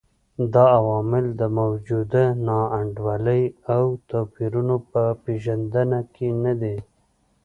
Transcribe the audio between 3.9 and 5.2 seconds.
توپیرونو په